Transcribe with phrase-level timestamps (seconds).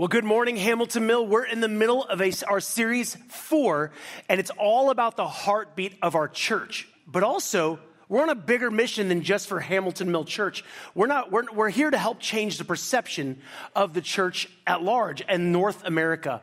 [0.00, 1.26] Well, good morning, Hamilton Mill.
[1.26, 3.92] We're in the middle of a, our series four,
[4.30, 6.88] and it's all about the heartbeat of our church.
[7.06, 7.78] But also,
[8.08, 10.64] we're on a bigger mission than just for Hamilton Mill Church.
[10.94, 13.42] We're not, we're, we're here to help change the perception
[13.76, 16.40] of the church at large and North America.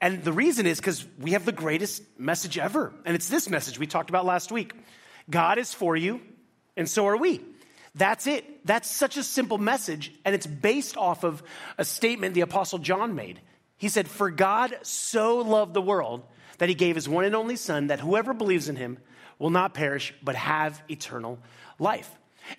[0.00, 2.92] And the reason is because we have the greatest message ever.
[3.04, 4.72] And it's this message we talked about last week
[5.30, 6.20] God is for you,
[6.76, 7.40] and so are we.
[7.96, 8.66] That's it.
[8.66, 11.42] That's such a simple message, and it's based off of
[11.78, 13.40] a statement the Apostle John made.
[13.78, 16.22] He said, For God so loved the world
[16.58, 18.98] that he gave his one and only Son, that whoever believes in him
[19.38, 21.38] will not perish, but have eternal
[21.78, 22.10] life.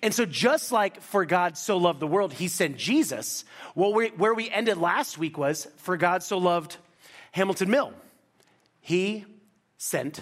[0.02, 3.44] And so, just like for God so loved the world, he sent Jesus,
[3.74, 6.76] well, where we ended last week was, For God so loved
[7.32, 7.92] Hamilton Mill,
[8.80, 9.24] he
[9.78, 10.20] sent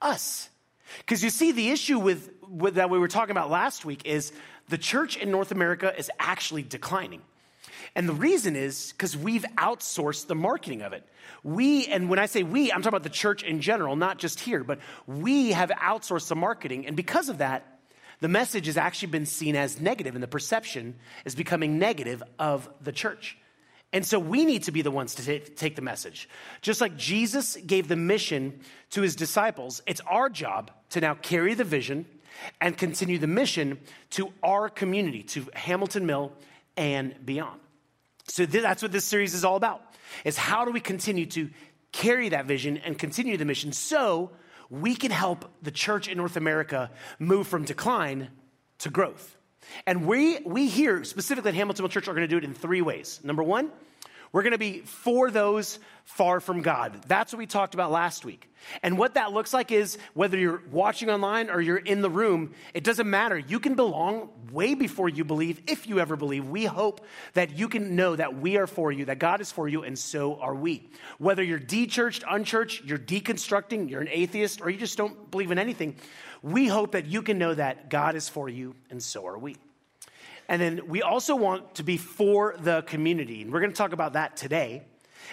[0.00, 0.48] us.
[0.98, 2.37] Because you see, the issue with, with,
[2.72, 4.32] that we were talking about last week is
[4.68, 7.22] the church in North America is actually declining.
[7.94, 11.04] And the reason is because we've outsourced the marketing of it.
[11.42, 14.40] We, and when I say we, I'm talking about the church in general, not just
[14.40, 16.86] here, but we have outsourced the marketing.
[16.86, 17.78] And because of that,
[18.20, 22.68] the message has actually been seen as negative, and the perception is becoming negative of
[22.80, 23.38] the church.
[23.92, 26.28] And so we need to be the ones to take the message.
[26.60, 31.54] Just like Jesus gave the mission to his disciples, it's our job to now carry
[31.54, 32.04] the vision
[32.60, 33.78] and continue the mission
[34.10, 36.32] to our community, to Hamilton Mill
[36.76, 37.60] and beyond.
[38.26, 39.82] So that's what this series is all about.
[40.24, 41.50] Is how do we continue to
[41.92, 44.30] carry that vision and continue the mission so
[44.70, 48.28] we can help the church in North America move from decline
[48.78, 49.36] to growth.
[49.86, 52.54] And we, we here, specifically at Hamilton Mill Church, are going to do it in
[52.54, 53.20] three ways.
[53.22, 53.70] Number one,
[54.32, 57.00] we're going to be for those far from God.
[57.06, 58.50] That's what we talked about last week.
[58.82, 62.54] And what that looks like is whether you're watching online or you're in the room,
[62.74, 63.38] it doesn't matter.
[63.38, 66.48] You can belong way before you believe, if you ever believe.
[66.48, 67.02] We hope
[67.34, 69.98] that you can know that we are for you, that God is for you, and
[69.98, 70.88] so are we.
[71.18, 75.58] Whether you're de-churched, unchurched, you're deconstructing, you're an atheist, or you just don't believe in
[75.58, 75.96] anything,
[76.42, 79.56] we hope that you can know that God is for you, and so are we.
[80.48, 83.42] And then we also want to be for the community.
[83.42, 84.82] And we're going to talk about that today.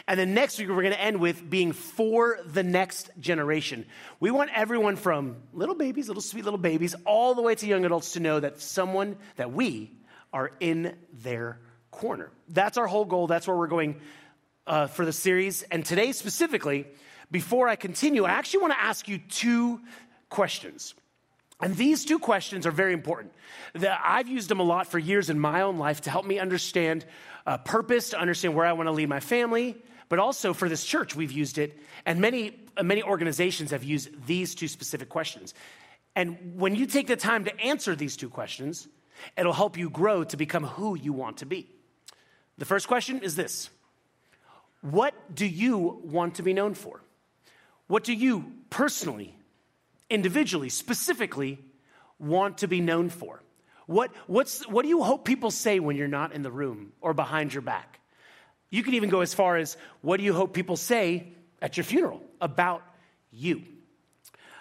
[0.08, 3.86] And then next week, we're going to end with being for the next generation.
[4.20, 7.86] We want everyone from little babies, little sweet little babies, all the way to young
[7.86, 9.94] adults to know that someone, that we
[10.34, 11.60] are in their
[11.92, 12.32] corner.
[12.50, 13.28] That's our whole goal.
[13.28, 14.02] That's where we're going
[14.68, 15.64] uh, for the series.
[15.64, 16.88] And today, specifically,
[17.32, 19.80] before I continue, I actually want to ask you two
[20.30, 20.94] questions.
[21.62, 23.34] And these two questions are very important.
[23.76, 27.06] I've used them a lot for years in my own life to help me understand
[27.46, 29.78] uh, purpose, to understand where I want to lead my family,
[30.10, 31.80] but also for this church, we've used it.
[32.06, 35.54] And many, uh, many organizations have used these two specific questions.
[36.16, 38.88] And when you take the time to answer these two questions,
[39.38, 41.70] it'll help you grow to become who you want to be.
[42.58, 43.70] The first question is this
[44.82, 47.02] What do you want to be known for?
[47.88, 49.38] What do you personally
[50.10, 51.60] individually, specifically,
[52.20, 53.42] want to be known for?
[53.88, 57.14] What, what's, what do you hope people say when you're not in the room or
[57.14, 58.00] behind your back?
[58.70, 61.28] You can even go as far as what do you hope people say
[61.62, 62.84] at your funeral about
[63.32, 63.62] you?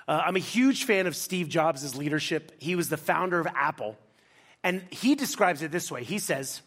[0.06, 2.52] Uh, I'm a huge fan of Steve Jobs' leadership.
[2.58, 3.96] He was the founder of Apple.
[4.62, 6.60] And he describes it this way He says,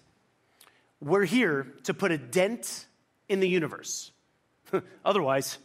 [0.99, 2.87] We're here to put a dent
[3.29, 4.11] in the universe.
[5.05, 5.57] Otherwise,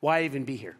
[0.00, 0.76] why even be here?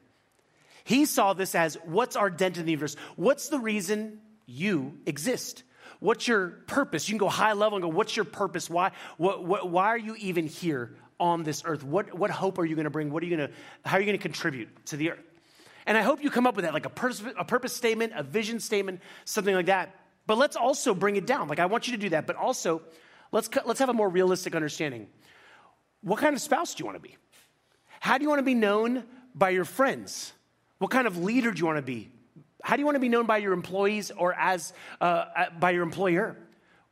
[0.87, 2.95] He saw this as what's our dent in the universe?
[3.17, 5.65] What's the reason you exist?
[5.99, 7.09] What's your purpose?
[7.09, 8.71] You can go high level and go, what's your purpose?
[8.71, 11.83] Why, what, what, why are you even here on this earth?
[11.83, 13.11] What, what hope are you going to bring?
[13.11, 13.55] What are you going to,
[13.85, 15.25] how are you going to contribute to the earth?
[15.87, 18.23] And I hope you come up with that, like a, pers- a purpose statement, a
[18.23, 19.93] vision statement, something like that.
[20.29, 21.49] But let's also bring it down.
[21.49, 22.81] Like, I want you to do that, but also
[23.33, 25.09] let's, let's have a more realistic understanding.
[26.03, 27.17] What kind of spouse do you want to be?
[27.99, 29.03] How do you want to be known
[29.35, 30.33] by your friends?
[30.79, 32.11] What kind of leader do you want to be?
[32.63, 35.27] How do you want to be known by your employees or as uh,
[35.59, 36.37] by your employer?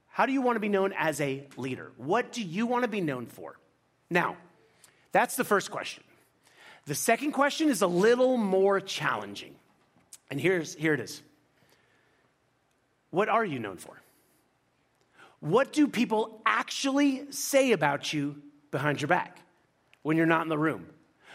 [0.08, 1.90] How do you want to be known as a leader?
[1.96, 3.58] What do you want to be known for?
[4.08, 4.36] Now,
[5.10, 6.04] that's the first question.
[6.86, 9.54] The second question is a little more challenging.
[10.30, 11.22] And here's, here it is
[13.10, 14.00] What are you known for?
[15.40, 19.38] What do people actually say about you behind your back
[20.02, 20.86] when you're not in the room?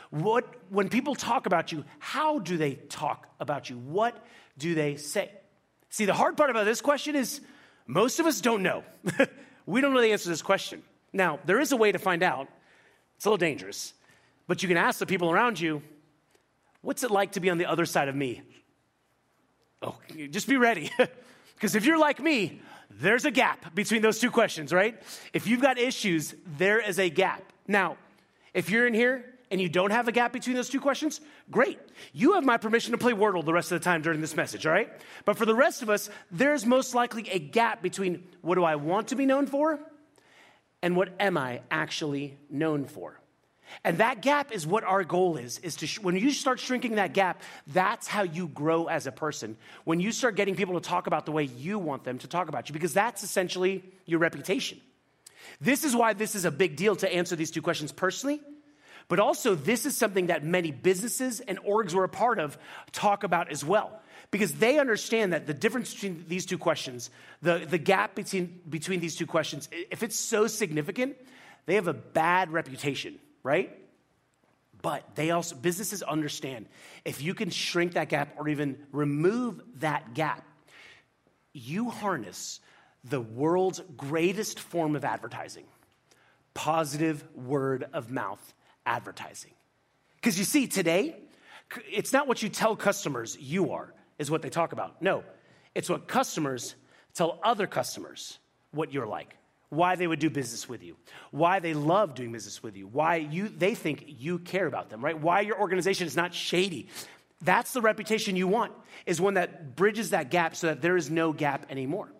[0.09, 3.77] What, when people talk about you, how do they talk about you?
[3.77, 4.17] What
[4.57, 5.31] do they say?
[5.89, 7.41] See, the hard part about this question is
[7.85, 8.83] most of us don't know.
[9.65, 10.81] we don't know the answer to this question.
[11.13, 12.47] Now, there is a way to find out.
[13.17, 13.93] It's a little dangerous,
[14.47, 15.81] but you can ask the people around you,
[16.81, 18.41] what's it like to be on the other side of me?
[19.81, 19.95] Oh,
[20.29, 20.91] just be ready.
[21.59, 24.97] Because if you're like me, there's a gap between those two questions, right?
[25.33, 27.43] If you've got issues, there is a gap.
[27.67, 27.97] Now,
[28.53, 31.79] if you're in here and you don't have a gap between those two questions, great.
[32.13, 34.65] You have my permission to play Wordle the rest of the time during this message,
[34.65, 34.89] all right?
[35.25, 38.75] But for the rest of us, there's most likely a gap between what do I
[38.75, 39.79] want to be known for
[40.81, 43.19] and what am I actually known for.
[43.83, 46.95] And that gap is what our goal is is to sh- when you start shrinking
[46.95, 49.57] that gap, that's how you grow as a person.
[49.83, 52.49] When you start getting people to talk about the way you want them to talk
[52.49, 54.81] about you because that's essentially your reputation.
[55.61, 58.41] This is why this is a big deal to answer these two questions personally
[59.09, 62.57] but also, this is something that many businesses and orgs we're a part of
[62.91, 63.99] talk about as well.
[64.29, 67.09] Because they understand that the difference between these two questions,
[67.41, 71.17] the, the gap between, between these two questions, if it's so significant,
[71.65, 73.75] they have a bad reputation, right?
[74.83, 76.67] But they also, businesses understand
[77.03, 80.45] if you can shrink that gap or even remove that gap,
[81.51, 82.59] you harness
[83.03, 85.65] the world's greatest form of advertising
[86.53, 88.53] positive word of mouth
[88.85, 89.51] advertising.
[90.15, 91.15] Because you see, today,
[91.91, 95.01] it's not what you tell customers you are, is what they talk about.
[95.01, 95.23] No,
[95.75, 96.75] it's what customers
[97.13, 98.39] tell other customers
[98.71, 99.35] what you're like,
[99.69, 100.95] why they would do business with you,
[101.31, 105.03] why they love doing business with you, why you, they think you care about them,
[105.03, 105.19] right?
[105.19, 106.89] Why your organization is not shady.
[107.41, 108.73] That's the reputation you want,
[109.05, 112.11] is one that bridges that gap so that there is no gap anymore.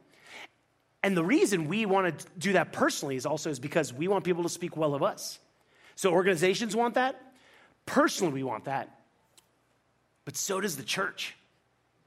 [1.03, 4.23] And the reason we want to do that personally is also is because we want
[4.23, 5.39] people to speak well of us.
[5.99, 7.21] So organizations want that.
[7.85, 9.01] Personally, we want that.
[10.23, 11.35] But so does the church.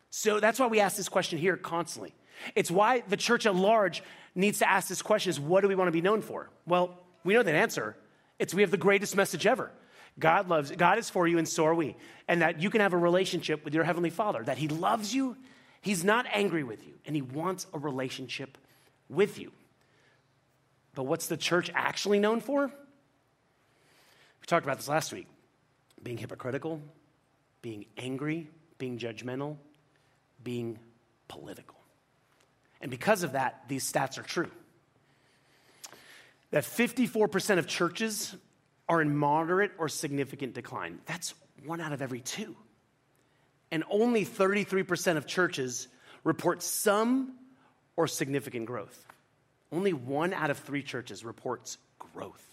[0.09, 2.15] So that's why we ask this question here constantly.
[2.55, 4.03] It's why the church at large
[4.35, 6.49] needs to ask this question is what do we want to be known for?
[6.67, 7.95] Well, we know that answer.
[8.39, 9.71] It's we have the greatest message ever.
[10.19, 11.95] God loves, God is for you, and so are we.
[12.29, 15.37] And that you can have a relationship with your Heavenly Father, that He loves you,
[15.83, 18.57] He's not angry with you, and He wants a relationship
[19.11, 19.53] with you.
[20.95, 22.73] But what's the church actually known for?
[24.43, 25.29] We talked about this last week
[26.03, 26.83] being hypocritical,
[27.63, 29.57] being angry, being judgmental,
[30.43, 30.79] being
[31.29, 31.77] political.
[32.81, 34.51] And because of that, these stats are true.
[36.51, 38.35] That 54% of churches
[38.89, 40.99] are in moderate or significant decline.
[41.07, 41.35] That's
[41.65, 42.57] one out of every two.
[43.71, 45.87] And only 33% of churches
[46.25, 47.35] report some
[47.97, 49.07] or significant growth.
[49.71, 52.52] Only one out of three churches reports growth.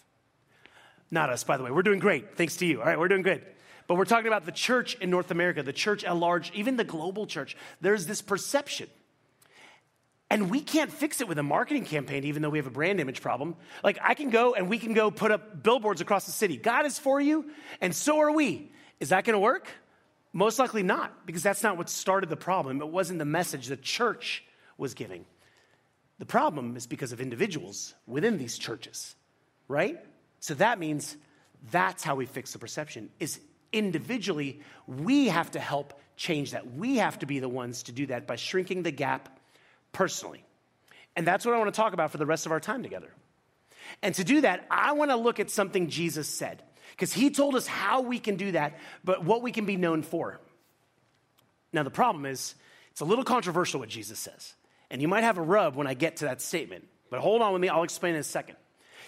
[1.11, 1.71] Not us, by the way.
[1.71, 2.37] We're doing great.
[2.37, 2.79] Thanks to you.
[2.79, 3.43] All right, we're doing good.
[3.87, 6.83] But we're talking about the church in North America, the church at large, even the
[6.83, 7.57] global church.
[7.81, 8.87] There's this perception.
[10.29, 12.99] And we can't fix it with a marketing campaign, even though we have a brand
[12.99, 13.55] image problem.
[13.83, 16.55] Like, I can go and we can go put up billboards across the city.
[16.55, 17.49] God is for you,
[17.81, 18.71] and so are we.
[18.99, 19.67] Is that gonna work?
[20.31, 22.79] Most likely not, because that's not what started the problem.
[22.81, 24.43] It wasn't the message the church
[24.77, 25.25] was giving.
[26.19, 29.15] The problem is because of individuals within these churches,
[29.67, 29.97] right?
[30.39, 31.17] So that means
[31.71, 33.39] that's how we fix the perception is
[33.71, 36.73] individually we have to help change that.
[36.73, 39.39] We have to be the ones to do that by shrinking the gap
[39.91, 40.43] personally.
[41.15, 43.09] And that's what I want to talk about for the rest of our time together.
[44.01, 47.55] And to do that, I want to look at something Jesus said because he told
[47.55, 50.39] us how we can do that, but what we can be known for.
[51.71, 52.55] Now, the problem is,
[52.91, 54.53] it's a little controversial what Jesus says.
[54.89, 56.87] And you might have a rub when I get to that statement.
[57.09, 58.57] But hold on with me, I'll explain in a second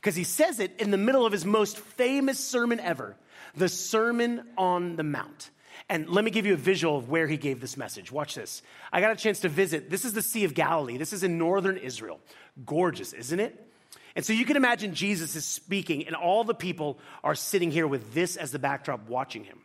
[0.01, 3.15] because he says it in the middle of his most famous sermon ever,
[3.55, 5.51] the Sermon on the Mount.
[5.89, 8.11] And let me give you a visual of where he gave this message.
[8.11, 8.63] Watch this.
[8.91, 9.89] I got a chance to visit.
[9.89, 10.97] This is the Sea of Galilee.
[10.97, 12.19] This is in northern Israel.
[12.65, 13.67] Gorgeous, isn't it?
[14.15, 17.87] And so you can imagine Jesus is speaking, and all the people are sitting here
[17.87, 19.59] with this as the backdrop watching him.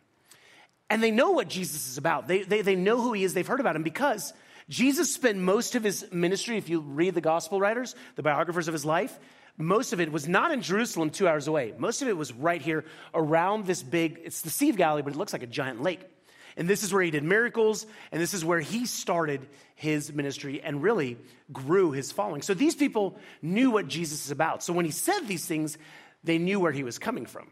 [0.89, 2.27] And they know what Jesus is about.
[2.27, 3.33] They, they, they know who he is.
[3.33, 4.33] They've heard about him because
[4.69, 8.73] Jesus spent most of his ministry, if you read the gospel writers, the biographers of
[8.73, 9.17] his life,
[9.57, 11.73] most of it was not in Jerusalem, two hours away.
[11.77, 15.13] Most of it was right here around this big, it's the Sea of Galilee, but
[15.13, 16.01] it looks like a giant lake.
[16.55, 20.61] And this is where he did miracles, and this is where he started his ministry
[20.61, 21.17] and really
[21.53, 22.41] grew his following.
[22.41, 24.63] So these people knew what Jesus is about.
[24.63, 25.77] So when he said these things,
[26.23, 27.47] they knew where he was coming from.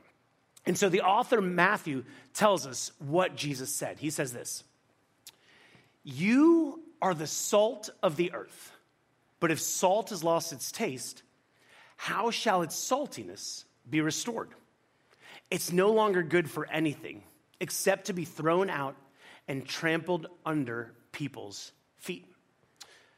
[0.66, 4.00] And so the author Matthew tells us what Jesus said.
[4.00, 4.64] He says this
[6.04, 8.72] You are the salt of the earth,
[9.40, 11.22] but if salt has lost its taste,
[11.96, 14.50] how shall its saltiness be restored?
[15.52, 17.24] It's no longer good for anything
[17.60, 18.96] except to be thrown out
[19.48, 22.26] and trampled under people's feet.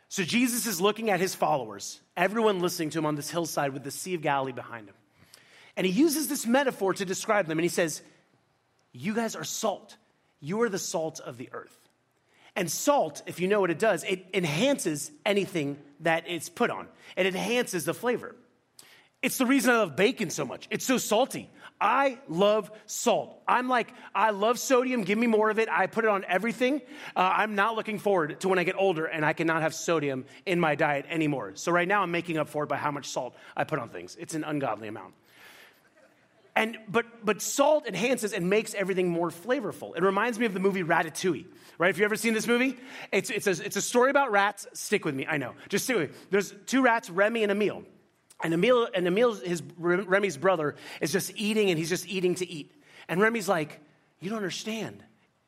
[0.10, 3.84] So Jesus is looking at his followers, everyone listening to him on this hillside with
[3.84, 4.96] the Sea of Galilee behind him.
[5.76, 7.60] And he uses this metaphor to describe them.
[7.60, 8.02] And he says,
[8.94, 9.98] You guys are salt.
[10.40, 11.78] You are the salt of the earth.
[12.56, 16.88] And salt, if you know what it does, it enhances anything that it's put on,
[17.16, 18.36] it enhances the flavor.
[19.22, 20.68] It's the reason I love bacon so much.
[20.70, 21.50] It's so salty.
[21.80, 23.42] I love salt.
[23.48, 25.04] I'm like, I love sodium.
[25.04, 25.70] Give me more of it.
[25.70, 26.82] I put it on everything.
[27.16, 30.26] Uh, I'm not looking forward to when I get older and I cannot have sodium
[30.46, 31.52] in my diet anymore.
[31.56, 33.90] So right now I'm making up for it by how much salt I put on
[33.90, 34.16] things.
[34.20, 35.14] It's an ungodly amount.
[36.56, 39.96] And, but, but salt enhances and makes everything more flavorful.
[39.96, 41.46] It reminds me of the movie Ratatouille,
[41.78, 41.88] right?
[41.88, 42.78] Have you ever seen this movie?
[43.12, 44.66] It's, it's, a, it's a story about rats.
[44.74, 45.54] Stick with me, I know.
[45.70, 46.18] Just stick with me.
[46.32, 47.84] There's two rats, Remy and Emile.
[48.44, 52.48] And Emile, and Emile, his Remy's brother, is just eating and he's just eating to
[52.48, 52.72] eat.
[53.08, 53.80] And Remy's like,
[54.20, 55.04] You don't understand.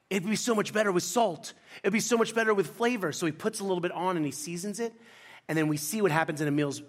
[0.10, 1.54] It'd be so much better with salt.
[1.84, 3.12] It'd be so much better with flavor.
[3.12, 4.94] So he puts a little bit on and he seasons it.
[5.48, 6.82] And then we see what happens in Emile's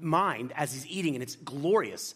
[0.00, 2.14] mind as he's eating, and it's glorious.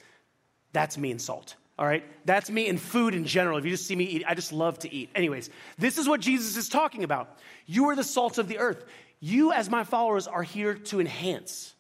[0.73, 1.57] That's me and salt.
[1.79, 2.05] All right?
[2.27, 3.59] That's me and food in general.
[3.59, 5.11] If you just see me eat, I just love to eat.
[5.15, 7.39] Anyways, this is what Jesus is talking about.
[7.67, 8.85] You are the salt of the earth.
[9.19, 11.75] You, as my followers, are here to enhance,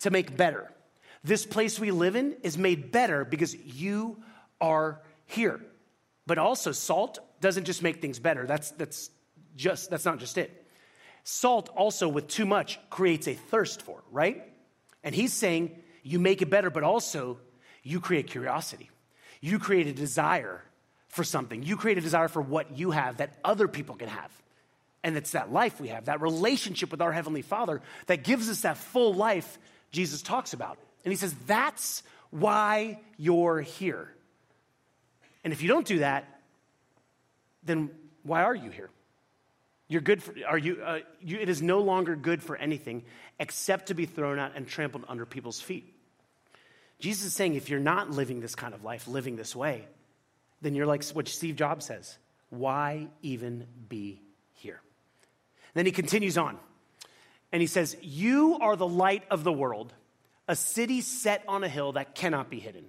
[0.00, 0.70] to make better.
[1.22, 4.22] This place we live in is made better because you
[4.60, 5.60] are here.
[6.26, 8.46] But also, salt doesn't just make things better.
[8.46, 9.10] That's, that's,
[9.56, 10.66] just, that's not just it.
[11.24, 14.42] Salt also, with too much, creates a thirst for, right?
[15.04, 17.38] And he's saying you make it better, but also
[17.82, 18.90] you create curiosity.
[19.40, 20.62] You create a desire
[21.08, 21.62] for something.
[21.62, 24.30] You create a desire for what you have that other people can have.
[25.02, 28.62] And it's that life we have, that relationship with our Heavenly Father that gives us
[28.62, 29.58] that full life
[29.92, 30.78] Jesus talks about.
[31.04, 34.12] And he says, that's why you're here.
[35.44, 36.40] And if you don't do that,
[37.62, 37.90] then
[38.22, 38.90] why are you here?
[39.88, 43.04] You're good for, are you, uh, you, it is no longer good for anything
[43.38, 45.92] except to be thrown out and trampled under people's feet.
[47.00, 49.86] Jesus is saying if you're not living this kind of life, living this way,
[50.62, 52.18] then you're like what Steve Jobs says
[52.50, 54.20] why even be
[54.54, 54.80] here?
[55.74, 56.58] Then he continues on
[57.52, 59.92] and he says, You are the light of the world
[60.50, 62.84] a city set on a hill that cannot be hidden.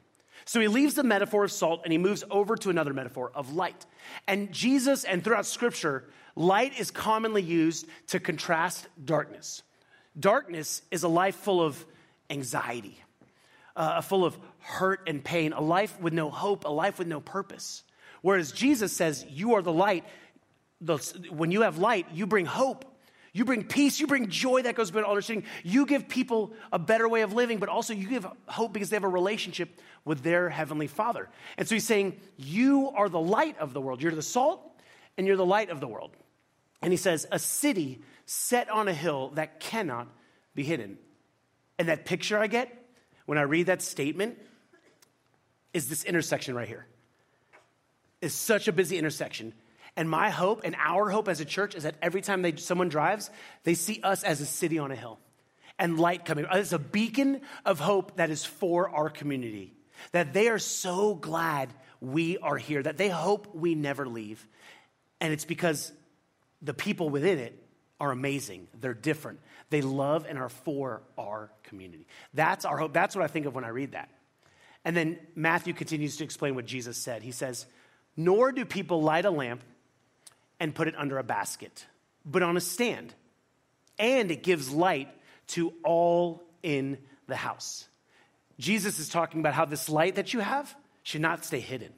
[0.46, 3.54] So he leaves the metaphor of salt and he moves over to another metaphor of
[3.54, 3.86] light.
[4.28, 9.62] And Jesus, and throughout scripture, light is commonly used to contrast darkness.
[10.20, 11.86] Darkness is a life full of
[12.32, 12.98] anxiety,
[13.76, 17.20] uh, full of hurt and pain, a life with no hope, a life with no
[17.20, 17.84] purpose.
[18.24, 20.04] Whereas Jesus says, You are the light.
[21.30, 22.91] When you have light, you bring hope
[23.34, 25.46] you bring peace, you bring joy that goes beyond understanding.
[25.64, 28.98] You give people a better way of living, but also you give hope because they
[28.98, 31.30] have a relationship with their heavenly Father.
[31.58, 34.02] And so he's saying, You are the light of the world.
[34.02, 34.62] You're the salt
[35.18, 36.12] and you're the light of the world.
[36.82, 40.10] And he says, A city set on a hill that cannot
[40.54, 40.98] be hidden.
[41.80, 42.86] And that picture I get
[43.28, 44.38] when I read that statement
[45.74, 46.86] is this intersection right here.
[48.22, 49.54] It's such a busy intersection.
[49.98, 52.90] And my hope and our hope as a church is that every time they, someone
[52.90, 53.30] drives,
[53.64, 55.20] they see us as a city on a hill
[55.78, 56.46] and light coming.
[56.52, 59.74] It's a beacon of hope that is for our community.
[60.14, 61.70] That they are so glad
[62.00, 64.48] we are here, that they hope we never leave.
[65.20, 65.92] And it's because
[66.62, 67.58] the people within it
[68.00, 68.68] are amazing.
[68.80, 69.40] They're different.
[69.70, 72.08] They love and are for our community.
[72.34, 72.94] That's our hope.
[72.94, 74.10] That's what I think of when I read that.
[74.84, 77.22] And then Matthew continues to explain what Jesus said.
[77.22, 77.68] He says,
[78.18, 79.62] Nor do people light a lamp
[80.62, 81.88] and put it under a basket,
[82.24, 83.16] but on a stand.
[83.98, 85.10] And it gives light
[85.48, 87.88] to all in the house.
[88.60, 91.92] Jesus is talking about how this light that you have should not stay hidden.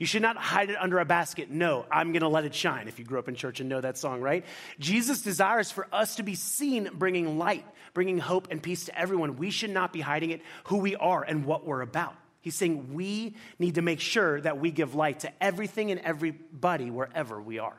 [0.00, 1.48] You should not hide it under a basket.
[1.48, 2.88] No, I'm going to let it shine.
[2.88, 4.44] If you grew up in church and know that song, right?
[4.80, 9.36] Jesus desires for us to be seen bringing light, bringing hope and peace to everyone.
[9.36, 12.16] We should not be hiding it, who we are and what we're about.
[12.40, 16.90] He's saying we need to make sure that we give light to everything and everybody
[16.90, 17.76] wherever we are.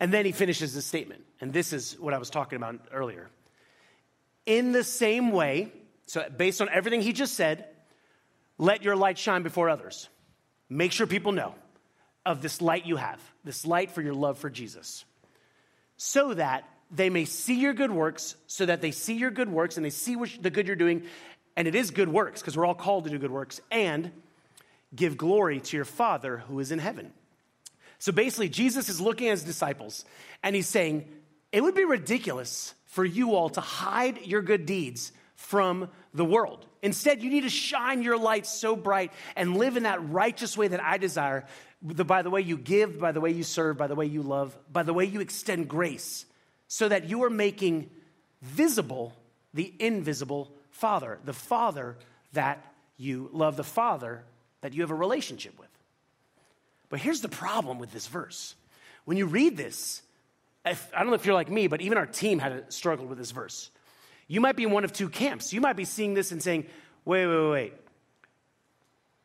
[0.00, 1.24] And then he finishes his statement.
[1.40, 3.28] And this is what I was talking about earlier.
[4.46, 5.72] In the same way,
[6.06, 7.66] so based on everything he just said,
[8.56, 10.08] let your light shine before others.
[10.68, 11.54] Make sure people know
[12.24, 15.04] of this light you have, this light for your love for Jesus,
[15.96, 19.76] so that they may see your good works, so that they see your good works
[19.76, 21.04] and they see what, the good you're doing.
[21.56, 24.12] And it is good works, because we're all called to do good works, and
[24.94, 27.12] give glory to your Father who is in heaven.
[27.98, 30.04] So basically, Jesus is looking at his disciples
[30.42, 31.08] and he's saying,
[31.52, 36.66] It would be ridiculous for you all to hide your good deeds from the world.
[36.82, 40.68] Instead, you need to shine your light so bright and live in that righteous way
[40.68, 41.44] that I desire
[41.80, 44.56] by the way you give, by the way you serve, by the way you love,
[44.72, 46.26] by the way you extend grace,
[46.66, 47.90] so that you are making
[48.42, 49.14] visible
[49.54, 51.96] the invisible Father, the Father
[52.32, 52.64] that
[52.96, 54.24] you love, the Father
[54.60, 55.68] that you have a relationship with.
[56.88, 58.54] But here's the problem with this verse.
[59.04, 60.02] When you read this,
[60.64, 63.18] if, I don't know if you're like me, but even our team had struggled with
[63.18, 63.70] this verse.
[64.26, 65.52] You might be in one of two camps.
[65.52, 66.66] You might be seeing this and saying,
[67.04, 67.74] wait, wait, wait.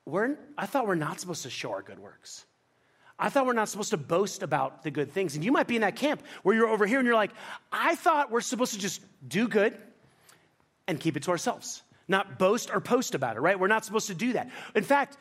[0.06, 2.46] We're, I thought we're not supposed to show our good works.
[3.18, 5.36] I thought we're not supposed to boast about the good things.
[5.36, 7.32] And you might be in that camp where you're over here and you're like,
[7.72, 9.78] I thought we're supposed to just do good
[10.88, 13.58] and keep it to ourselves, not boast or post about it, right?
[13.58, 14.50] We're not supposed to do that.
[14.76, 15.18] In fact,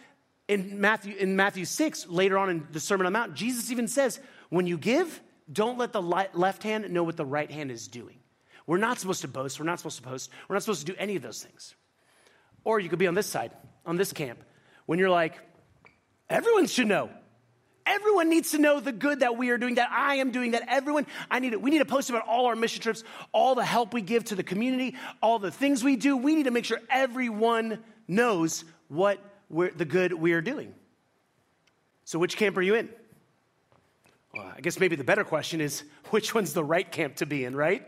[0.53, 3.89] in Matthew, in Matthew 6, later on in the Sermon on the Mount, Jesus even
[3.89, 7.89] says, when you give, don't let the left hand know what the right hand is
[7.89, 8.19] doing.
[8.67, 9.59] We're not supposed to boast.
[9.59, 10.31] We're not supposed to post.
[10.49, 11.75] We're not supposed to do any of those things.
[12.65, 13.53] Or you could be on this side,
[13.85, 14.41] on this camp,
[14.87, 15.39] when you're like,
[16.31, 17.11] everyone should know.
[17.85, 20.63] Everyone needs to know the good that we are doing, that I am doing, that
[20.69, 21.61] everyone, I need it.
[21.61, 24.37] We need to post about all our mission trips, all the help we give to
[24.37, 26.17] the community, all the things we do.
[26.17, 29.19] We need to make sure everyone knows what
[29.53, 30.75] the good we are doing.
[32.05, 32.89] So, which camp are you in?
[34.35, 37.45] Well, I guess maybe the better question is which one's the right camp to be
[37.45, 37.87] in, right?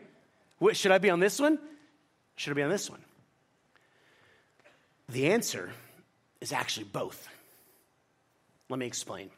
[0.72, 1.58] Should I be on this one?
[2.36, 3.00] Should I be on this one?
[5.08, 5.72] The answer
[6.40, 7.28] is actually both.
[8.68, 9.30] Let me explain.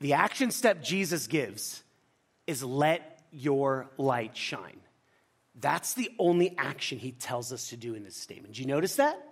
[0.00, 1.82] The action step Jesus gives
[2.46, 4.80] is let your light shine.
[5.60, 8.54] That's the only action he tells us to do in this statement.
[8.54, 9.27] Do you notice that?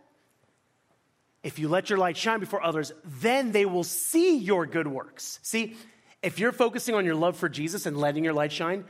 [1.47, 5.39] If you let your light shine before others, then they will see your good works.
[5.45, 5.77] See,
[6.21, 8.85] if you're focusing on your love for Jesus and letting your light shine,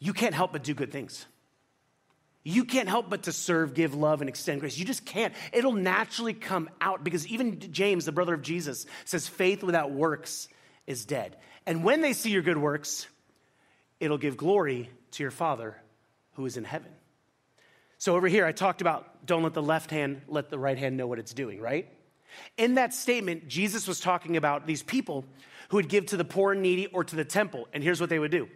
[0.00, 1.24] you can't help but do good things.
[2.42, 4.76] You can't help but to serve, give love, and extend grace.
[4.76, 5.32] You just can't.
[5.52, 10.48] It'll naturally come out because even James, the brother of Jesus, says faith without works
[10.88, 11.36] is dead.
[11.64, 13.06] And when they see your good works,
[14.00, 15.76] it'll give glory to your Father
[16.32, 16.90] who is in heaven.
[17.98, 20.96] So over here, I talked about don't let the left hand let the right hand
[20.96, 21.86] know what it's doing, right?
[22.56, 25.24] In that statement, Jesus was talking about these people
[25.68, 27.68] who would give to the poor and needy or to the temple.
[27.72, 28.48] And here's what they would do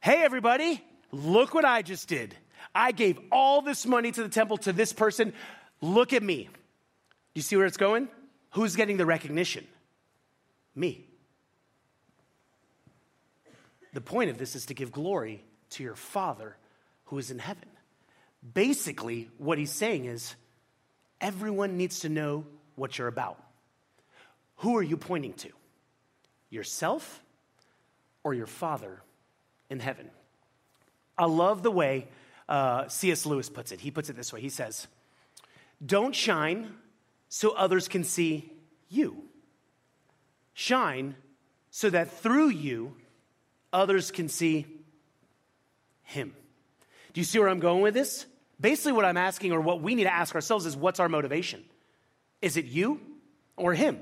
[0.00, 0.82] Hey, everybody,
[1.12, 2.36] look what I just did.
[2.74, 5.32] I gave all this money to the temple to this person.
[5.80, 6.44] Look at me.
[6.44, 6.50] Do
[7.38, 8.08] you see where it's going?
[8.50, 9.66] Who's getting the recognition?
[10.74, 11.06] Me.
[13.92, 16.56] The point of this is to give glory to your Father
[17.06, 17.68] who is in heaven.
[18.52, 20.34] Basically, what he's saying is
[21.20, 22.44] everyone needs to know
[22.76, 23.42] what you're about.
[24.56, 25.50] Who are you pointing to?
[26.50, 27.22] Yourself
[28.22, 29.02] or your Father
[29.70, 30.10] in heaven?
[31.16, 32.08] I love the way
[32.48, 33.26] uh, C.S.
[33.26, 33.80] Lewis puts it.
[33.80, 34.86] He puts it this way He says,
[35.84, 36.74] Don't shine
[37.28, 38.52] so others can see
[38.88, 39.24] you.
[40.52, 41.16] Shine
[41.70, 42.94] so that through you,
[43.72, 44.66] others can see
[46.02, 46.34] Him.
[47.12, 48.26] Do you see where I'm going with this?
[48.60, 51.64] Basically, what I'm asking, or what we need to ask ourselves, is what's our motivation?
[52.44, 53.00] Is it you
[53.56, 53.98] or Him?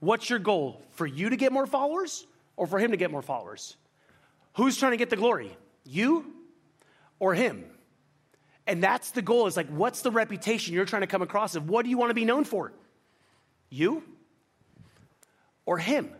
[0.00, 0.82] What's your goal?
[0.90, 3.76] For you to get more followers or for Him to get more followers?
[4.56, 5.56] Who's trying to get the glory?
[5.84, 6.32] You
[7.18, 7.64] or him.
[8.66, 11.68] And that's the goal is like, what's the reputation you're trying to come across of?
[11.68, 12.72] What do you want to be known for?
[13.70, 14.02] You
[15.64, 16.10] or him?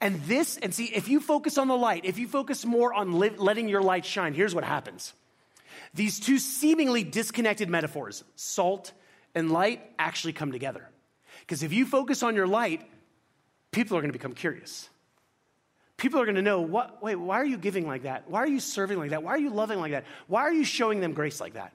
[0.00, 3.18] And this, and see, if you focus on the light, if you focus more on
[3.18, 5.12] li- letting your light shine, here's what happens.
[5.92, 8.92] These two seemingly disconnected metaphors, salt
[9.34, 10.88] and light, actually come together.
[11.40, 12.88] Because if you focus on your light,
[13.70, 14.88] people are going to become curious.
[15.96, 18.30] People are going to know what wait why are you giving like that?
[18.30, 19.22] Why are you serving like that?
[19.22, 20.04] Why are you loving like that?
[20.28, 21.72] Why are you showing them grace like that?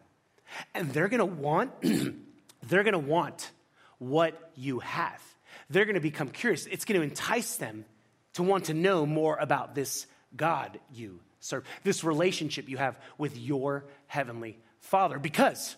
[0.73, 1.71] And they're going to want
[2.67, 3.51] they're going to want
[3.99, 5.21] what you have.
[5.69, 6.65] They're going to become curious.
[6.65, 7.85] It's going to entice them
[8.33, 13.37] to want to know more about this god you serve this relationship you have with
[13.37, 15.19] your heavenly father.
[15.19, 15.75] Because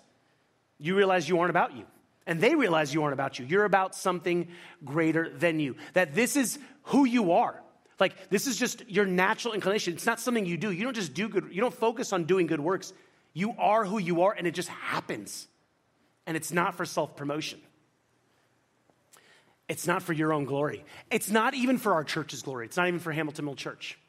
[0.80, 1.86] you realize you aren't about you
[2.26, 4.48] and they realize you aren't about you you're about something
[4.84, 7.62] greater than you that this is who you are
[8.00, 9.94] like, this is just your natural inclination.
[9.94, 10.72] It's not something you do.
[10.72, 12.94] You don't just do good, you don't focus on doing good works.
[13.34, 15.48] You are who you are, and it just happens.
[16.26, 17.60] And it's not for self promotion.
[19.68, 20.86] It's not for your own glory.
[21.12, 22.66] It's not even for our church's glory.
[22.66, 24.00] It's not even for Hamilton Mill Church.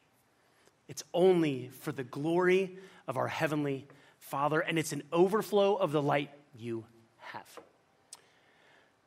[0.87, 2.77] It's only for the glory
[3.07, 3.87] of our Heavenly
[4.19, 6.85] Father, and it's an overflow of the light you
[7.17, 7.59] have.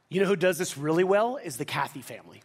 [0.09, 2.43] You know who does this really well is the Cathy family.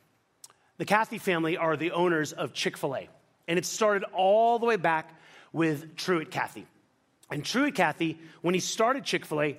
[0.78, 3.10] The Cathy family are the owners of Chick fil A,
[3.48, 5.20] and it started all the way back
[5.52, 6.66] with Truett Cathy.
[7.30, 9.58] And Truett Cathy, when he started Chick fil A,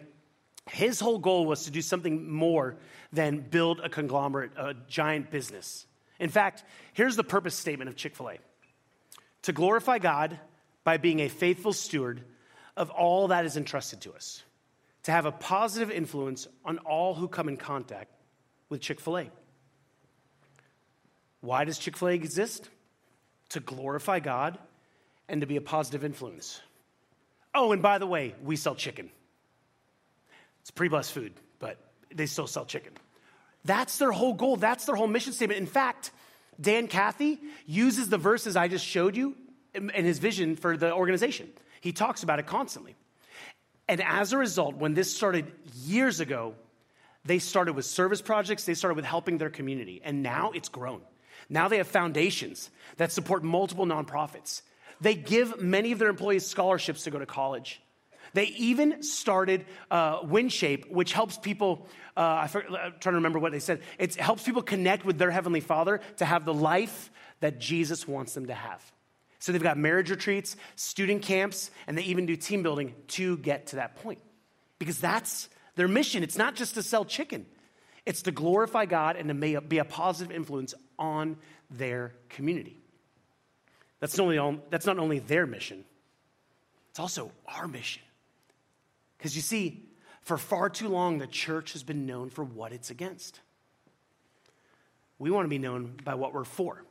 [0.70, 2.76] his whole goal was to do something more
[3.12, 5.86] than build a conglomerate, a giant business.
[6.20, 8.38] In fact, here's the purpose statement of Chick fil A
[9.42, 10.38] to glorify God
[10.84, 12.22] by being a faithful steward
[12.76, 14.42] of all that is entrusted to us,
[15.08, 18.10] to have a positive influence on all who come in contact
[18.68, 19.30] with Chick fil A.
[21.40, 22.68] Why does Chick fil A exist?
[23.50, 24.58] To glorify God
[25.26, 26.60] and to be a positive influence.
[27.54, 29.08] Oh, and by the way, we sell chicken.
[30.60, 31.78] It's pre blessed food, but
[32.14, 32.92] they still sell chicken.
[33.64, 34.56] That's their whole goal.
[34.56, 35.58] That's their whole mission statement.
[35.58, 36.10] In fact,
[36.60, 39.36] Dan Cathy uses the verses I just showed you
[39.72, 41.48] in his vision for the organization.
[41.80, 42.94] He talks about it constantly.
[43.88, 46.54] And as a result, when this started years ago,
[47.24, 51.00] they started with service projects, they started with helping their community, and now it's grown.
[51.48, 54.62] Now they have foundations that support multiple nonprofits.
[55.00, 57.80] They give many of their employees scholarships to go to college.
[58.34, 61.88] They even started uh, WinShape, which helps people.
[62.16, 63.80] Uh, I'm trying to remember what they said.
[63.98, 68.34] It helps people connect with their Heavenly Father to have the life that Jesus wants
[68.34, 68.92] them to have.
[69.38, 73.68] So they've got marriage retreats, student camps, and they even do team building to get
[73.68, 74.20] to that point.
[74.78, 76.22] Because that's their mission.
[76.22, 77.46] It's not just to sell chicken,
[78.04, 81.36] it's to glorify God and to be a positive influence on
[81.70, 82.80] their community.
[84.00, 85.84] That's not only, that's not only their mission,
[86.90, 88.02] it's also our mission.
[89.16, 89.84] Because you see,
[90.22, 93.40] for far too long, the church has been known for what it's against.
[95.18, 96.84] We want to be known by what we're for.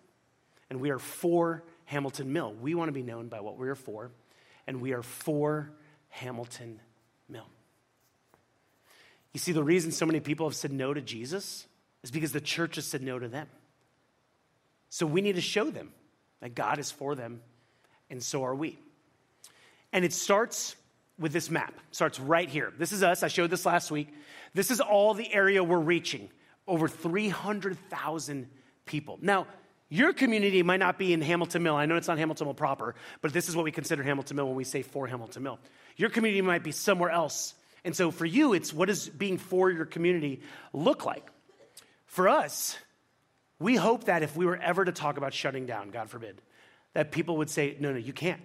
[0.69, 2.53] And we are for Hamilton Mill.
[2.53, 4.11] We want to be known by what we are for.
[4.67, 5.71] And we are for
[6.09, 6.79] Hamilton
[7.29, 7.47] Mill.
[9.33, 11.65] You see, the reason so many people have said no to Jesus
[12.03, 13.47] is because the church has said no to them.
[14.89, 15.91] So we need to show them
[16.41, 17.41] that God is for them,
[18.09, 18.77] and so are we.
[19.93, 20.75] And it starts
[21.17, 21.73] with this map.
[21.89, 22.73] It starts right here.
[22.77, 23.23] This is us.
[23.23, 24.09] I showed this last week.
[24.53, 26.29] This is all the area we're reaching
[26.67, 28.49] over 300,000
[28.85, 29.19] people.
[29.21, 29.47] Now,
[29.89, 31.75] your community might not be in Hamilton Mill.
[31.75, 34.47] I know it's not Hamilton Mill proper, but this is what we consider Hamilton Mill
[34.47, 35.59] when we say for Hamilton Mill.
[35.95, 37.53] Your community might be somewhere else.
[37.85, 40.41] And so for you, it's what does being for your community
[40.73, 41.25] look like?
[42.05, 42.77] For us,
[43.59, 46.41] we hope that if we were ever to talk about shutting down, God forbid,
[46.93, 48.41] that people would say, no, no, you can't.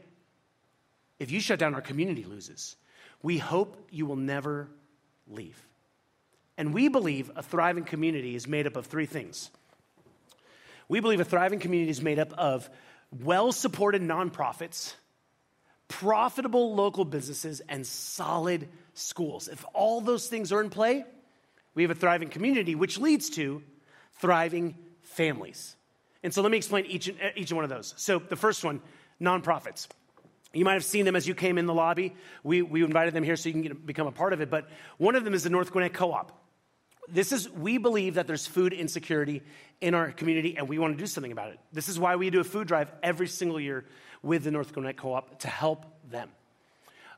[1.19, 2.77] If you shut down, our community loses.
[3.23, 4.69] We hope you will never
[5.27, 5.61] leave.
[6.57, 9.51] And we believe a thriving community is made up of three things.
[10.93, 12.69] We believe a thriving community is made up of
[13.11, 14.93] well supported nonprofits,
[15.89, 19.49] profitable local businesses, and solid schools.
[19.49, 21.07] If all those things are in play,
[21.75, 23.63] we have a thriving community, which leads to
[24.21, 25.77] thriving families.
[26.23, 27.95] And so let me explain each, each one of those.
[27.97, 28.83] So the first one,
[29.19, 29.89] nonprofits.
[30.53, 32.15] You might have seen them as you came in the lobby.
[32.45, 34.51] We, we invited them here so you can get, become a part of it.
[34.51, 36.39] But one of them is the North Gwinnett Co op.
[37.09, 39.43] This is, we believe that there's food insecurity
[39.81, 41.59] in our community and we want to do something about it.
[41.73, 43.85] This is why we do a food drive every single year
[44.23, 46.31] with the North Gwinnett Co op to help them.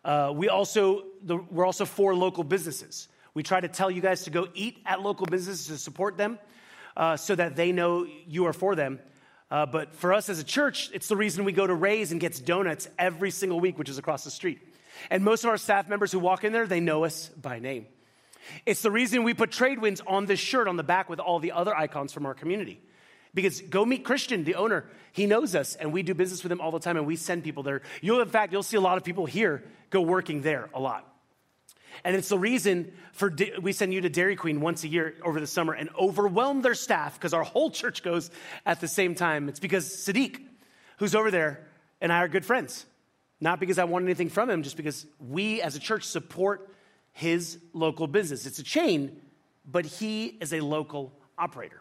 [0.04, 3.08] Uh, we also, the, we're also for local businesses.
[3.34, 6.38] We try to tell you guys to go eat at local businesses to support them
[6.96, 9.00] uh, so that they know you are for them.
[9.50, 12.20] Uh, but for us as a church, it's the reason we go to raise and
[12.20, 14.60] gets donuts every single week, which is across the street.
[15.10, 17.86] And most of our staff members who walk in there, they know us by name.
[18.66, 21.52] It's the reason we put Tradewinds on this shirt on the back with all the
[21.52, 22.80] other icons from our community.
[23.34, 24.84] Because go meet Christian, the owner.
[25.12, 27.42] He knows us, and we do business with him all the time, and we send
[27.42, 27.82] people there.
[28.00, 31.10] You'll, in fact, you'll see a lot of people here go working there a lot.
[32.04, 35.38] And it's the reason for we send you to Dairy Queen once a year over
[35.38, 38.30] the summer and overwhelm their staff because our whole church goes
[38.66, 39.48] at the same time.
[39.48, 40.40] It's because Sadiq,
[40.98, 41.66] who's over there,
[42.00, 42.86] and I are good friends.
[43.40, 46.68] Not because I want anything from him, just because we as a church support
[47.14, 48.44] his local business.
[48.44, 49.20] It's a chain,
[49.64, 51.80] but he is a local operator.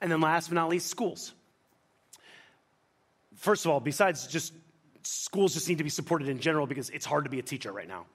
[0.00, 1.32] And then last but not least, schools.
[3.36, 4.52] First of all, besides just
[5.02, 7.72] schools just need to be supported in general because it's hard to be a teacher
[7.72, 8.06] right now.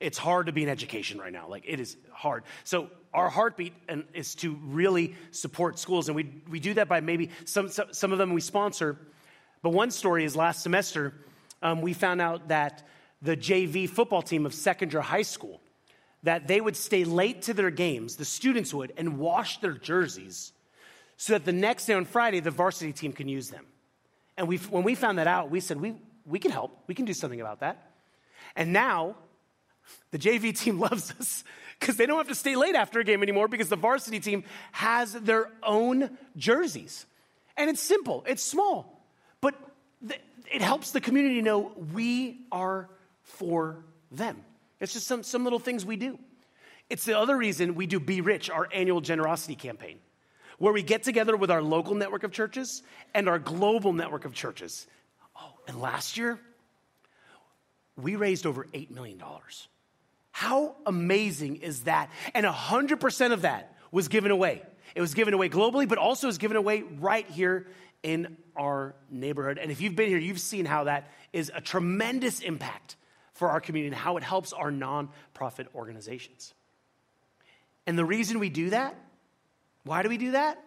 [0.00, 1.48] It's hard to be in education right now.
[1.48, 2.44] Like it is hard.
[2.64, 3.72] So our heartbeat
[4.14, 8.18] is to really support schools, and we we do that by maybe some some, of
[8.18, 8.98] them we sponsor.
[9.62, 11.14] But one story is last semester
[11.62, 12.86] um, we found out that
[13.22, 15.60] the JV football team of Seckinger High School
[16.22, 20.52] that they would stay late to their games, the students would, and wash their jerseys
[21.16, 23.66] so that the next day on Friday the varsity team can use them.
[24.36, 26.78] And we when we found that out, we said we we can help.
[26.86, 27.90] We can do something about that.
[28.56, 29.16] And now
[30.10, 31.44] the JV team loves us
[31.78, 34.44] because they don't have to stay late after a game anymore because the varsity team
[34.72, 37.06] has their own jerseys.
[37.56, 39.04] And it's simple, it's small,
[39.40, 39.54] but
[40.50, 42.88] it helps the community know we are
[43.22, 44.44] for them.
[44.80, 46.18] It's just some, some little things we do.
[46.90, 49.98] It's the other reason we do Be Rich, our annual generosity campaign,
[50.58, 52.82] where we get together with our local network of churches
[53.14, 54.86] and our global network of churches.
[55.36, 56.38] Oh, and last year,
[57.96, 59.20] we raised over $8 million.
[60.30, 62.10] How amazing is that?
[62.32, 64.62] And 100% of that was given away.
[64.94, 67.66] It was given away globally, but also was given away right here
[68.02, 69.58] in our neighborhood.
[69.58, 72.96] And if you've been here, you've seen how that is a tremendous impact
[73.38, 76.52] for our community and how it helps our nonprofit organizations.
[77.86, 78.96] And the reason we do that,
[79.84, 80.62] why do we do that?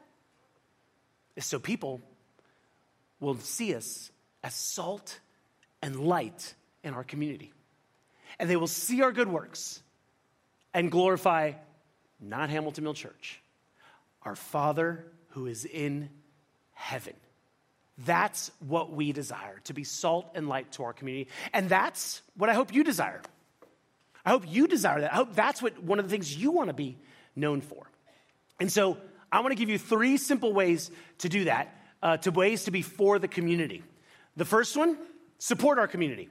[1.36, 2.02] Is so people
[3.20, 4.10] will see us
[4.42, 5.20] as salt
[5.82, 7.52] and light in our community.
[8.40, 9.84] And they will see our good works
[10.74, 11.52] and glorify
[12.22, 13.42] not Hamilton Mill Church,
[14.24, 16.10] our Father who is in
[16.74, 17.16] heaven.
[18.06, 21.30] That's what we desire to be salt and light to our community.
[21.54, 23.22] And that's what I hope you desire.
[24.26, 25.14] I hope you desire that.
[25.14, 26.98] I hope that's what one of the things you want to be
[27.36, 27.90] known for.
[28.60, 28.98] And so
[29.32, 32.72] I want to give you three simple ways to do that, uh, to ways to
[32.72, 33.84] be for the community.
[34.36, 34.98] The first one,
[35.38, 36.30] support our community.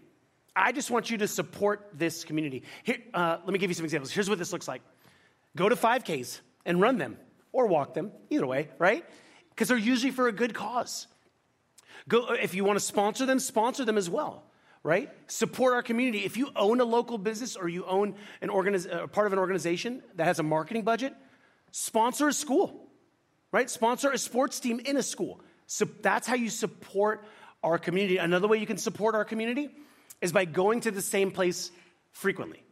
[0.54, 2.64] I just want you to support this community.
[2.82, 4.10] Here, uh, let me give you some examples.
[4.10, 4.82] Here's what this looks like
[5.56, 7.16] go to 5Ks and run them
[7.52, 9.04] or walk them, either way, right?
[9.50, 11.06] Because they're usually for a good cause.
[12.08, 14.44] Go, if you want to sponsor them, sponsor them as well,
[14.82, 15.10] right?
[15.26, 16.24] Support our community.
[16.24, 19.32] If you own a local business or you own an organiz- a uh, part of
[19.32, 21.14] an organization that has a marketing budget,
[21.70, 22.88] sponsor a school,
[23.52, 23.68] right?
[23.68, 25.40] Sponsor a sports team in a school.
[25.66, 27.24] So that's how you support
[27.62, 28.16] our community.
[28.16, 29.70] Another way you can support our community
[30.20, 31.70] is by going to the same place
[32.12, 32.62] frequently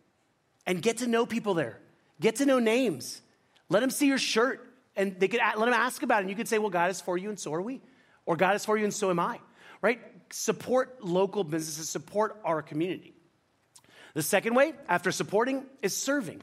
[0.66, 1.78] and get to know people there.
[2.20, 3.22] Get to know names.
[3.68, 4.64] Let them see your shirt
[4.96, 6.20] and they could let them ask about it.
[6.22, 7.80] And you could say, well, God is for you and so are we.
[8.28, 9.40] Or God is for you and so am I,
[9.80, 9.98] right?
[10.28, 13.14] Support local businesses, support our community.
[14.12, 16.42] The second way, after supporting, is serving.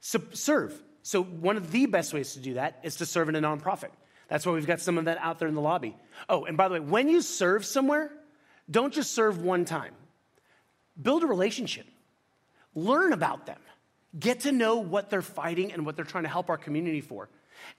[0.00, 0.74] serve.
[1.04, 3.90] So, one of the best ways to do that is to serve in a nonprofit.
[4.26, 5.96] That's why we've got some of that out there in the lobby.
[6.28, 8.10] Oh, and by the way, when you serve somewhere,
[8.68, 9.94] don't just serve one time.
[11.00, 11.86] Build a relationship.
[12.74, 13.60] Learn about them.
[14.18, 17.28] Get to know what they're fighting and what they're trying to help our community for.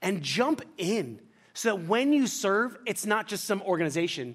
[0.00, 1.20] And jump in
[1.54, 4.34] so that when you serve, it's not just some organization,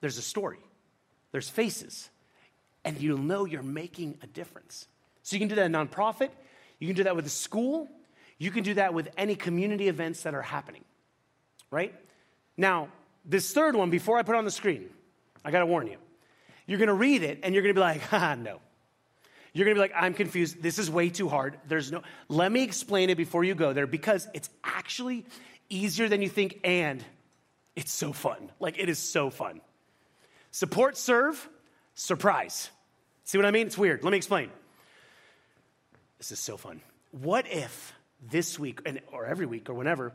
[0.00, 0.58] there's a story,
[1.32, 2.08] there's faces,
[2.84, 4.86] and you'll know you're making a difference.
[5.22, 6.30] So you can do that in nonprofit,
[6.78, 7.88] you can do that with a school,
[8.38, 10.84] you can do that with any community events that are happening,
[11.70, 11.94] right?
[12.56, 12.88] Now,
[13.24, 14.88] this third one, before I put on the screen,
[15.44, 15.98] I gotta warn you.
[16.66, 18.60] You're gonna read it and you're gonna be like, ah, no.
[19.52, 20.62] You're gonna be like, I'm confused.
[20.62, 21.58] This is way too hard.
[21.66, 25.24] There's no, let me explain it before you go there because it's actually
[25.68, 27.04] easier than you think and
[27.74, 28.50] it's so fun.
[28.58, 29.60] Like, it is so fun.
[30.50, 31.48] Support, serve,
[31.94, 32.70] surprise.
[33.24, 33.66] See what I mean?
[33.66, 34.02] It's weird.
[34.02, 34.50] Let me explain.
[36.18, 36.80] This is so fun.
[37.10, 37.92] What if
[38.30, 38.80] this week,
[39.12, 40.12] or every week, or whenever,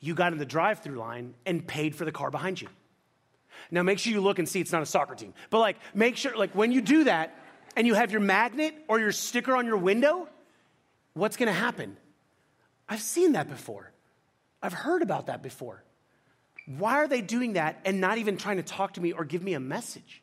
[0.00, 2.68] you got in the drive through line and paid for the car behind you?
[3.70, 5.34] Now, make sure you look and see it's not a soccer team.
[5.50, 7.38] But, like, make sure, like, when you do that
[7.76, 10.28] and you have your magnet or your sticker on your window,
[11.12, 11.96] what's gonna happen?
[12.88, 13.90] I've seen that before.
[14.64, 15.84] I've heard about that before.
[16.66, 19.42] Why are they doing that and not even trying to talk to me or give
[19.42, 20.22] me a message?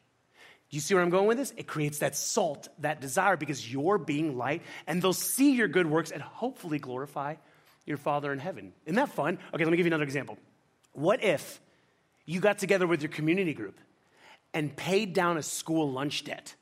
[0.72, 1.54] Do you see where I'm going with this?
[1.58, 5.86] It creates that salt, that desire, because you're being light, and they'll see your good
[5.86, 7.36] works and hopefully glorify
[7.86, 8.74] your Father in heaven.
[8.86, 9.38] Isn't that fun?
[9.54, 10.40] Okay, let me give you another example.
[10.94, 11.62] What if
[12.26, 13.80] you got together with your community group
[14.56, 16.56] and paid down a school lunch debt?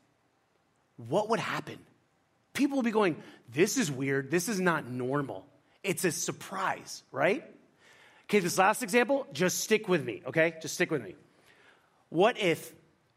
[0.98, 1.78] What would happen?
[2.54, 3.15] People would be going,
[3.54, 4.32] This is weird.
[4.32, 5.46] This is not normal.
[5.82, 7.46] It's a surprise, right?
[8.30, 10.54] Okay, this last example, just stick with me, okay?
[10.62, 11.15] Just stick with me.
[12.10, 12.72] What if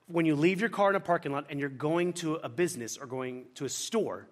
[0.06, 2.96] when you leave your car in a parking lot and you're going to a business
[2.96, 4.26] or going to a store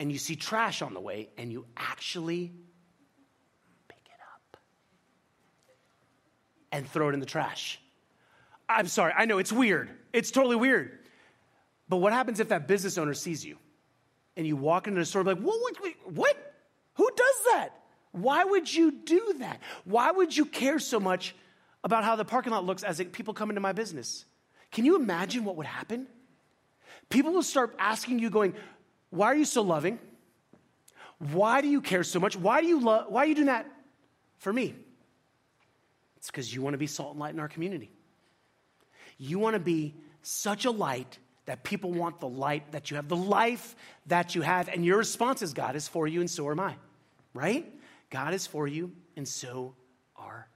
[0.00, 2.52] and you see trash on the way and you actually
[3.86, 4.56] pick it up
[6.72, 7.80] and throw it in the trash.
[8.68, 9.90] I'm sorry, I know it's weird.
[10.12, 10.98] It's totally weird.
[11.88, 13.58] But what happens if that business owner sees you
[14.36, 16.54] and you walk into the store like, what, what, what?
[16.94, 17.79] Who does that?
[18.12, 19.60] Why would you do that?
[19.84, 21.34] Why would you care so much
[21.84, 24.24] about how the parking lot looks as people come into my business?
[24.72, 26.06] Can you imagine what would happen?
[27.08, 28.54] People will start asking you, going,
[29.10, 29.98] Why are you so loving?
[31.18, 32.36] Why do you care so much?
[32.36, 33.66] Why do you love why are you doing that
[34.38, 34.74] for me?
[36.16, 37.90] It's because you want to be salt and light in our community.
[39.18, 43.08] You want to be such a light that people want the light that you have,
[43.08, 43.74] the life
[44.06, 44.68] that you have.
[44.68, 46.76] And your response is God is for you, and so am I.
[47.34, 47.70] Right?
[48.10, 49.74] God is for you, and so
[50.16, 50.48] are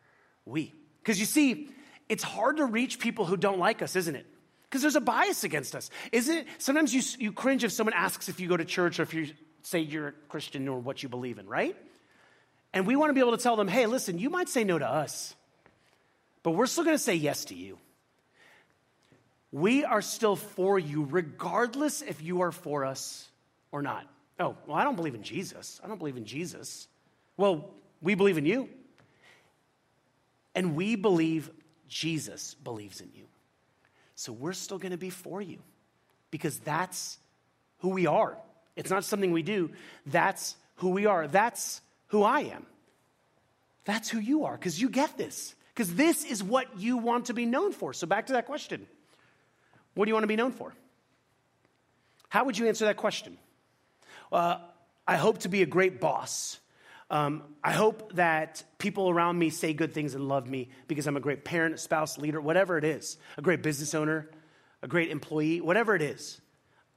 [0.45, 0.73] we.
[1.03, 1.69] Because you see,
[2.09, 4.27] it's hard to reach people who don't like us, isn't it?
[4.65, 5.89] Because there's a bias against us.
[6.11, 6.47] Isn't it?
[6.59, 9.29] Sometimes you, you cringe if someone asks if you go to church or if you
[9.63, 11.77] say you're a Christian or what you believe in, right?
[12.73, 14.79] And we want to be able to tell them, hey, listen, you might say no
[14.79, 15.35] to us,
[16.43, 17.79] but we're still going to say yes to you.
[19.53, 23.29] We are still for you, regardless if you are for us
[23.71, 24.05] or not.
[24.41, 25.81] Oh, well, I don't believe in Jesus.
[25.85, 26.89] I don't believe in Jesus.
[27.37, 27.71] Well,
[28.01, 28.69] we believe in you.
[30.55, 31.51] And we believe
[31.89, 33.25] Jesus believes in you.
[34.15, 35.59] So we're still going to be for you
[36.31, 37.19] because that's
[37.79, 38.37] who we are.
[38.77, 39.71] It's not something we do,
[40.07, 41.27] that's who we are.
[41.27, 42.67] That's who I am.
[43.85, 45.55] That's who you are, because you get this.
[45.75, 47.93] Because this is what you want to be known for.
[47.93, 48.87] So, back to that question
[49.95, 50.73] What do you want to be known for?
[52.29, 53.37] How would you answer that question?
[54.33, 54.59] Uh,
[55.07, 56.59] I hope to be a great boss.
[57.11, 61.17] Um, I hope that people around me say good things and love me because I'm
[61.17, 64.31] a great parent, spouse, leader, whatever it is, a great business owner,
[64.83, 66.41] a great employee, whatever it is.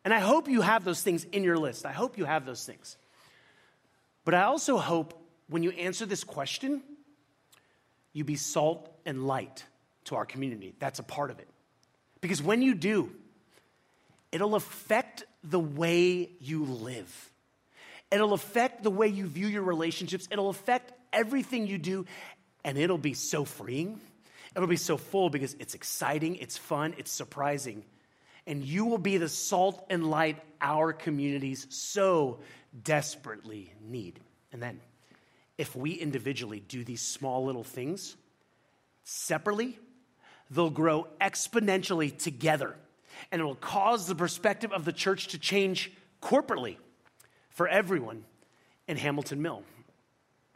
[0.06, 1.86] And I hope you have those things in your list.
[1.86, 2.98] I hope you have those things.
[4.24, 6.82] But I also hope when you answer this question,
[8.14, 9.66] you be salt and light
[10.06, 10.74] to our community.
[10.80, 11.48] That's a part of it.
[12.22, 13.12] Because when you do,
[14.32, 17.32] it'll affect the way you live.
[18.12, 20.28] It'll affect the way you view your relationships.
[20.32, 22.06] It'll affect everything you do,
[22.64, 24.00] and it'll be so freeing.
[24.56, 27.84] It'll be so full because it's exciting, it's fun, it's surprising.
[28.46, 32.40] And you will be the salt and light our communities so
[32.84, 34.20] desperately need.
[34.54, 34.80] And then,
[35.58, 38.16] if we individually do these small little things
[39.04, 39.78] separately,
[40.50, 42.76] they'll grow exponentially together.
[43.32, 45.92] And it will cause the perspective of the church to change
[46.22, 46.78] corporately
[47.58, 48.24] for everyone
[48.88, 49.64] in Hamilton Mill.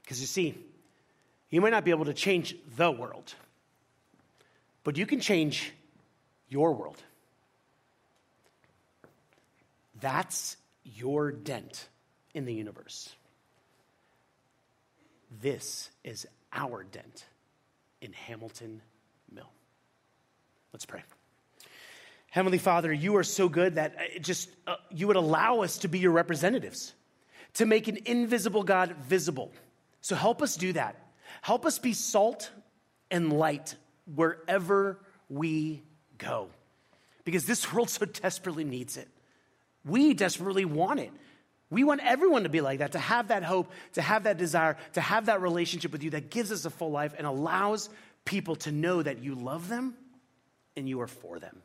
[0.04, 0.56] Because you see,
[1.50, 3.34] you might not be able to change the world,
[4.84, 5.74] but you can change
[6.48, 7.02] your world.
[10.00, 11.90] That's your dent
[12.36, 13.16] in the universe.
[15.42, 17.26] This is our dent
[18.02, 18.80] in Hamilton
[19.34, 19.50] Mill.
[20.72, 21.02] Let's pray.
[22.32, 25.90] Heavenly Father, you are so good that uh, just uh, you would allow us to
[25.90, 26.94] be your representatives,
[27.56, 29.52] to make an invisible God visible.
[30.00, 30.96] So help us do that.
[31.42, 32.50] Help us be salt
[33.12, 33.76] and light
[34.16, 35.84] wherever we
[36.18, 36.48] go.
[37.26, 39.10] Because this world so desperately needs it.
[39.84, 41.12] We desperately want it.
[41.70, 44.78] We want everyone to be like that, to have that hope, to have that desire,
[44.94, 47.90] to have that relationship with you that gives us a full life and allows
[48.24, 49.96] people to know that you love them
[50.78, 51.62] and you are for them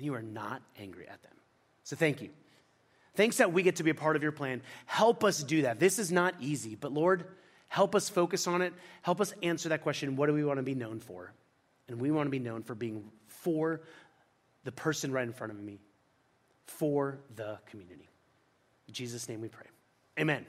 [0.00, 1.32] and you are not angry at them.
[1.82, 2.30] So thank you.
[3.16, 4.62] Thanks that we get to be a part of your plan.
[4.86, 5.78] Help us do that.
[5.78, 7.26] This is not easy, but Lord,
[7.68, 8.72] help us focus on it.
[9.02, 11.34] Help us answer that question what do we want to be known for?
[11.86, 13.82] And we want to be known for being for
[14.64, 15.80] the person right in front of me,
[16.64, 18.08] for the community.
[18.88, 19.66] In Jesus' name we pray.
[20.18, 20.46] Amen.